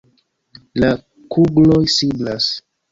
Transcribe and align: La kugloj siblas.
La 0.85 0.91
kugloj 1.37 1.81
siblas. 1.99 2.55